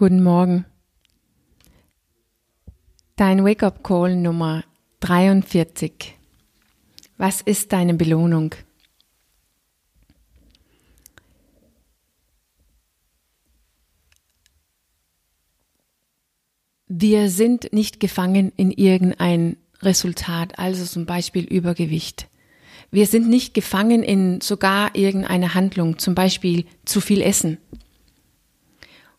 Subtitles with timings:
[0.00, 0.64] Guten Morgen.
[3.16, 4.64] Dein Wake-up-Call Nummer
[5.00, 6.16] 43.
[7.18, 8.54] Was ist deine Belohnung?
[16.88, 22.26] Wir sind nicht gefangen in irgendein Resultat, also zum Beispiel Übergewicht.
[22.90, 27.58] Wir sind nicht gefangen in sogar irgendeine Handlung, zum Beispiel zu viel Essen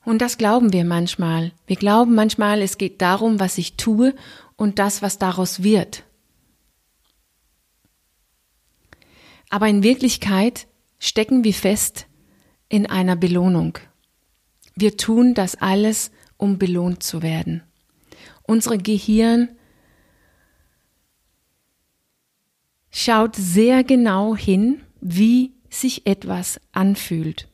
[0.04, 1.52] und das glauben wir manchmal.
[1.68, 4.16] Wir glauben manchmal, es geht darum, was ich tue
[4.56, 6.04] und das, was daraus wird.
[9.50, 12.08] Aber in Wirklichkeit stecken wir fest
[12.70, 13.78] in einer Belohnung.
[14.76, 17.62] Wir tun das alles, um belohnt zu werden.
[18.44, 19.50] Unsere Gehirn
[22.90, 27.51] schaut sehr genau hin, wie sich etwas anfühlt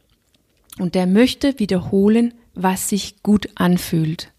[0.79, 4.31] und der möchte wiederholen, was sich gut anfühlt.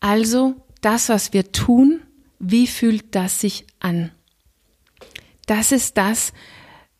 [0.00, 2.02] Also das, was wir tun,
[2.38, 4.10] wie fühlt das sich an?
[5.46, 6.32] Das ist das,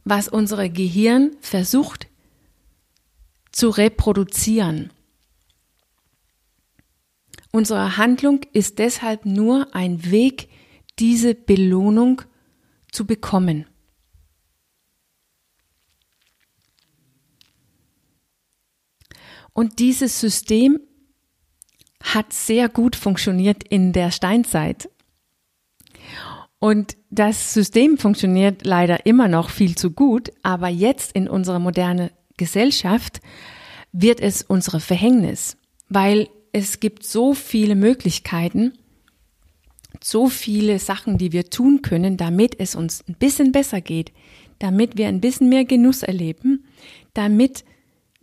[0.04, 2.08] was unser Gehirn versucht
[3.52, 4.90] zu reproduzieren.
[7.52, 10.48] Unsere Handlung ist deshalb nur ein Weg,
[10.98, 12.22] diese Belohnung
[12.90, 13.66] zu bekommen.
[19.54, 20.78] Und dieses System
[22.02, 24.90] hat sehr gut funktioniert in der Steinzeit.
[26.58, 32.10] Und das System funktioniert leider immer noch viel zu gut, aber jetzt in unserer modernen
[32.36, 33.20] Gesellschaft
[33.92, 35.56] wird es unsere Verhängnis,
[35.88, 38.72] weil es gibt so viele Möglichkeiten,
[40.02, 44.12] so viele Sachen, die wir tun können, damit es uns ein bisschen besser geht,
[44.58, 46.64] damit wir ein bisschen mehr Genuss erleben,
[47.12, 47.64] damit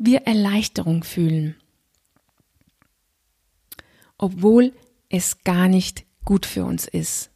[0.04, 1.56] wir Erleichterung fühlen,
[4.18, 4.74] obwohl
[5.10, 7.30] es gar nicht gut für uns ist.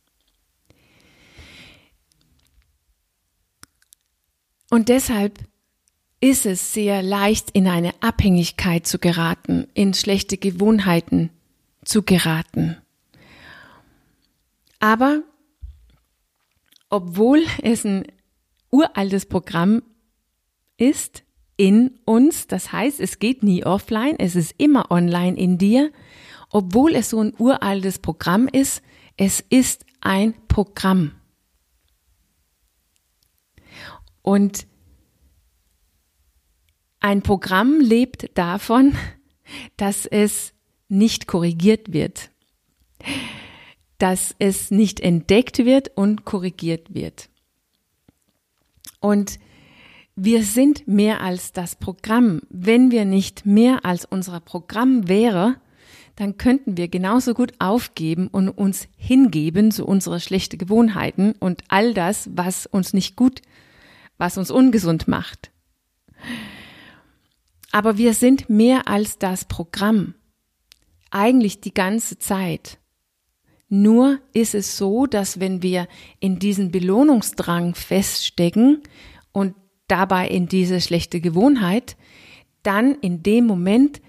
[4.71, 5.37] Und deshalb
[6.19, 11.29] ist es sehr leicht, in eine Abhängigkeit zu geraten, in schlechte Gewohnheiten
[11.83, 12.77] zu geraten.
[14.79, 15.21] Aber
[16.89, 18.07] obwohl es ein
[18.71, 19.83] uraltes Programm
[20.77, 21.24] ist,
[21.57, 22.47] in uns.
[22.47, 25.91] Das heißt, es geht nie offline, es ist immer online in dir.
[26.49, 28.81] Obwohl es so ein uraltes Programm ist,
[29.17, 31.11] es ist ein Programm.
[34.21, 34.67] Und
[36.99, 38.95] ein Programm lebt davon,
[39.77, 40.53] dass es
[40.87, 42.31] nicht korrigiert wird,
[43.97, 47.29] dass es nicht entdeckt wird und korrigiert wird.
[48.99, 49.39] Und
[50.15, 52.41] wir sind mehr als das Programm.
[52.49, 55.57] Wenn wir nicht mehr als unser Programm wäre,
[56.15, 61.93] dann könnten wir genauso gut aufgeben und uns hingeben zu unseren schlechten Gewohnheiten und all
[61.93, 63.41] das, was uns nicht gut,
[64.17, 65.51] was uns ungesund macht.
[67.73, 70.13] Aber wir sind mehr als das Programm.
[71.11, 72.79] Eigentlich die ganze Zeit.
[73.67, 75.89] Nur ist es so, dass wenn wir
[76.21, 78.83] in diesen Belohnungsdrang feststecken
[79.33, 79.55] und
[79.87, 81.95] dabei in diese schlechte Gewohnheit,
[82.63, 84.01] dann in dem Moment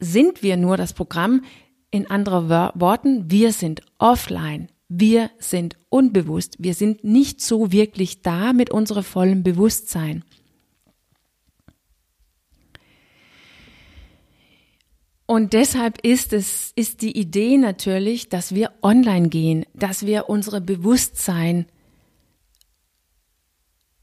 [0.00, 1.44] sind wir nur das Programm.
[1.90, 4.68] In anderen Worten, wir sind offline.
[4.88, 6.56] Wir sind unbewusst.
[6.58, 10.24] Wir sind nicht so wirklich da mit unserem vollen Bewusstsein.
[15.26, 20.60] Und deshalb ist es, ist die Idee natürlich, dass wir online gehen, dass wir unsere
[20.60, 21.66] Bewusstsein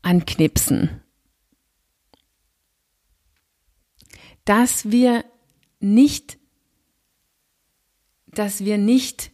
[0.02, 1.02] anknipsen.
[4.48, 5.26] Dass wir
[5.82, 6.40] nicht,
[8.28, 9.32] dass wir nicht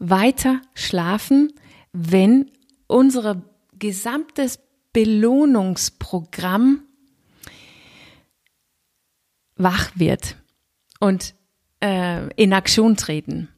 [0.00, 1.52] weiter schlafen,
[1.92, 2.50] wenn
[2.88, 3.44] unser
[3.78, 4.58] gesamtes
[4.92, 6.82] Belohnungsprogramm
[9.54, 10.36] wach wird
[10.98, 11.36] und
[11.80, 13.48] äh, in Aktion treten.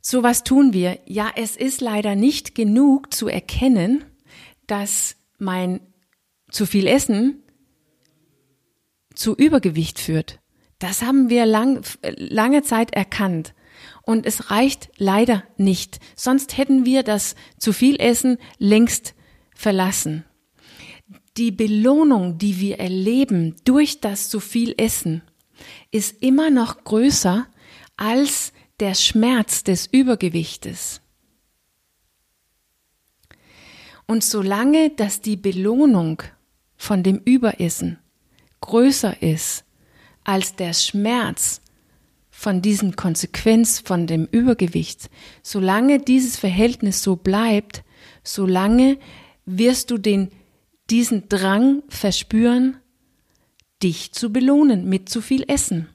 [0.00, 1.00] So was tun wir.
[1.06, 4.04] Ja, es ist leider nicht genug zu erkennen,
[4.68, 5.80] dass mein
[6.52, 7.42] zu viel Essen
[9.14, 10.40] zu Übergewicht führt.
[10.78, 13.54] Das haben wir lang, lange Zeit erkannt.
[14.02, 16.00] Und es reicht leider nicht.
[16.16, 19.14] Sonst hätten wir das zu viel Essen längst
[19.54, 20.24] verlassen.
[21.36, 25.22] Die Belohnung, die wir erleben durch das zu viel Essen,
[25.90, 27.46] ist immer noch größer
[27.96, 31.00] als der Schmerz des Übergewichtes.
[34.06, 36.22] Und solange dass die Belohnung
[36.76, 38.01] von dem Überessen
[38.62, 39.64] größer ist
[40.24, 41.60] als der Schmerz
[42.30, 45.10] von diesem Konsequenz von dem Übergewicht,
[45.42, 47.84] solange dieses Verhältnis so bleibt,
[48.24, 48.98] solange
[49.44, 50.30] wirst du den,
[50.90, 52.78] diesen Drang verspüren,
[53.82, 55.88] dich zu belohnen mit zu viel Essen.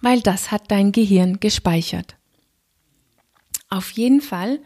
[0.00, 2.16] Weil das hat dein Gehirn gespeichert.
[3.68, 4.60] Auf jeden Fall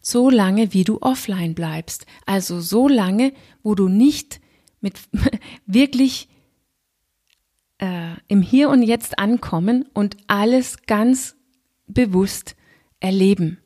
[0.00, 2.06] so lange, wie du offline bleibst.
[2.26, 3.32] Also so lange,
[3.62, 4.40] wo du nicht
[4.82, 5.00] mit
[5.66, 6.28] wirklich
[7.78, 11.36] äh, im Hier und Jetzt ankommen und alles ganz
[11.86, 12.54] bewusst
[13.00, 13.58] erleben.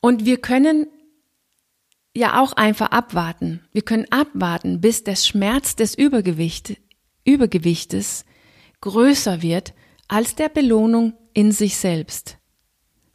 [0.00, 0.86] Und wir können
[2.14, 3.60] ja auch einfach abwarten.
[3.72, 6.76] Wir können abwarten, bis der Schmerz des Übergewicht,
[7.24, 8.24] Übergewichtes
[8.80, 9.72] größer wird
[10.08, 12.38] als der Belohnung in sich selbst.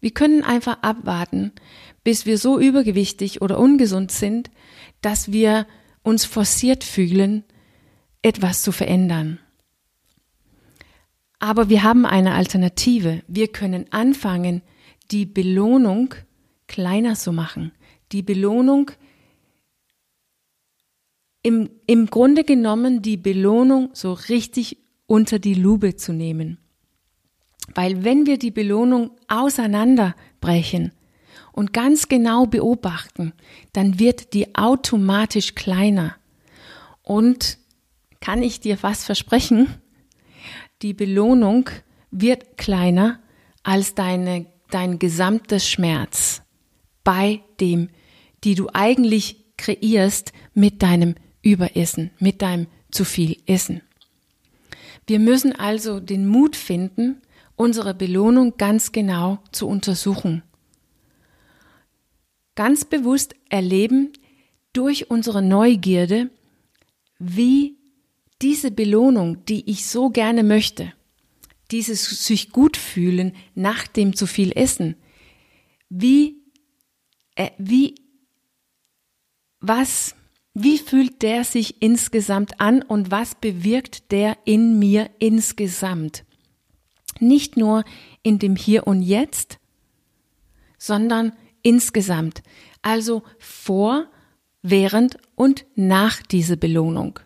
[0.02, 1.52] Wir können einfach abwarten,
[2.04, 4.50] bis wir so übergewichtig oder ungesund sind,
[5.02, 5.66] dass wir
[6.04, 7.44] uns forciert fühlen,
[8.22, 9.40] etwas zu verändern.
[11.40, 13.24] Aber wir haben eine Alternative.
[13.28, 14.62] Wir können anfangen,
[15.12, 16.14] die Belohnung
[16.68, 17.72] kleiner zu machen.
[18.12, 18.92] Die Belohnung,
[21.42, 26.58] im, im Grunde genommen die Belohnung so richtig unter die Lupe zu nehmen.
[27.74, 30.92] Weil wenn wir die Belohnung auseinanderbrechen
[31.60, 33.34] und ganz genau beobachten,
[33.74, 36.16] dann wird die automatisch kleiner.
[37.04, 37.58] Und
[38.22, 39.68] kann ich dir was versprechen?
[40.82, 41.70] Die Belohnung
[42.12, 43.20] wird kleiner
[43.62, 46.44] als deine, dein gesamter Schmerz
[47.04, 47.90] bei dem,
[48.46, 53.82] die du eigentlich kreierst mit deinem Überessen, mit deinem zu viel Essen.
[55.08, 57.22] Wir müssen also den Mut finden,
[57.58, 60.42] unsere Belohnung ganz genau zu untersuchen.
[62.60, 64.12] Ganz bewusst erleben
[64.74, 66.30] durch unsere Neugierde,
[67.18, 67.78] wie
[68.42, 70.92] diese Belohnung, die ich so gerne möchte,
[71.72, 74.98] dieses sich gut fühlen nach dem zu viel Essen,
[75.88, 76.36] wie,
[77.36, 77.96] äh, wie,
[79.62, 80.14] was,
[80.54, 86.26] wie fühlt der sich insgesamt an und was bewirkt der in mir insgesamt?
[87.22, 87.86] Nicht nur
[88.22, 89.60] in dem Hier und Jetzt,
[90.78, 91.32] sondern
[91.70, 92.42] insgesamt.
[92.82, 94.08] Also vor,
[94.62, 97.20] während und nach dieser Belohnung.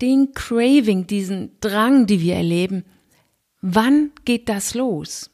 [0.00, 2.84] Den Craving, diesen Drang, die wir erleben,
[3.60, 5.30] wann geht das los?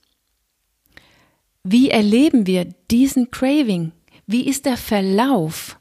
[1.62, 3.92] Wie erleben wir diesen Craving?
[4.26, 5.78] Wie ist der Verlauf?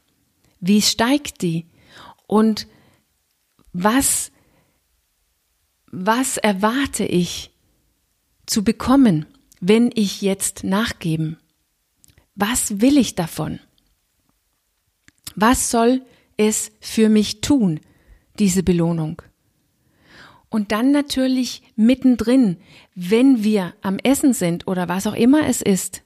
[0.60, 1.66] Wie steigt die?
[2.26, 2.66] Und
[3.72, 4.30] was
[5.96, 7.50] was erwarte ich
[8.46, 9.26] zu bekommen,
[9.60, 11.38] wenn ich jetzt nachgeben?
[12.34, 13.60] Was will ich davon?
[15.36, 16.02] Was soll
[16.36, 17.80] es für mich tun,
[18.38, 19.22] diese Belohnung?
[20.48, 22.58] Und dann natürlich mittendrin,
[22.94, 26.02] wenn wir am Essen sind oder was auch immer es ist,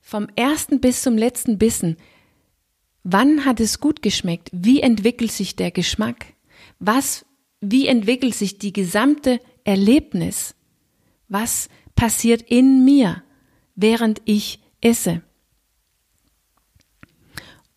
[0.00, 1.96] vom ersten bis zum letzten Bissen,
[3.02, 4.48] wann hat es gut geschmeckt?
[4.52, 6.26] Wie entwickelt sich der Geschmack?
[6.78, 7.26] Was
[7.60, 10.54] wie entwickelt sich die gesamte Erlebnis?
[11.28, 13.22] Was passiert in mir,
[13.74, 15.22] während ich esse?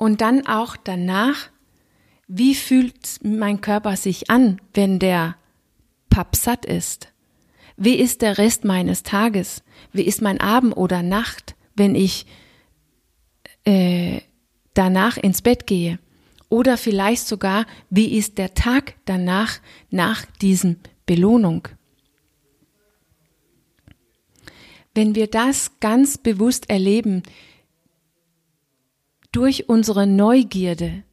[0.03, 1.47] Und dann auch danach,
[2.27, 5.37] wie fühlt mein Körper sich an, wenn der
[6.09, 7.07] pappsatt ist?
[7.77, 9.63] Wie ist der Rest meines Tages?
[9.93, 12.25] Wie ist mein Abend oder Nacht, wenn ich
[13.63, 14.19] äh,
[14.73, 15.99] danach ins Bett gehe?
[16.49, 21.69] Oder vielleicht sogar, wie ist der Tag danach, nach diesem Belohnung?
[24.93, 27.23] Wenn wir das ganz bewusst erleben,
[29.33, 31.03] durch unsere Neugierde,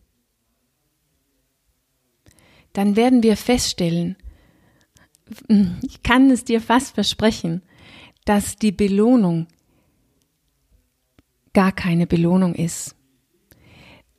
[2.73, 4.17] dann werden wir feststellen,
[5.83, 7.63] ich kann es dir fast versprechen,
[8.25, 9.49] dass die Belohnung
[11.53, 12.95] gar keine Belohnung ist.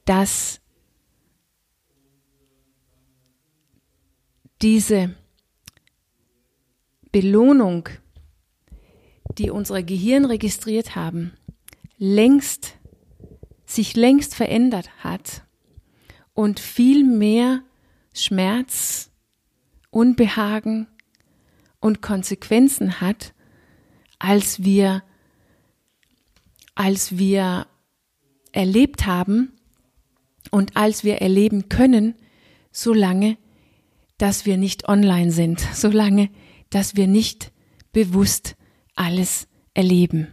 [0.06, 0.60] Dass
[4.62, 5.16] diese
[7.12, 7.90] Belohnung,
[9.38, 11.34] die unsere Gehirn registriert haben,
[11.98, 12.78] längst,
[13.76, 15.44] sich längst verändert hat
[16.34, 17.64] und viel mehr
[18.14, 19.12] Schmerz,
[19.90, 20.88] Unbehagen
[21.80, 23.34] und Konsequenzen hat,
[24.20, 25.04] als wir,
[26.76, 27.68] als wir
[28.52, 29.54] erlebt haben
[30.50, 32.16] und als wir erleben können,
[32.72, 33.38] solange
[34.18, 36.30] dass wir nicht online sind, solange,
[36.70, 37.52] dass wir nicht
[37.92, 38.56] bewusst
[38.96, 40.28] alles erleben.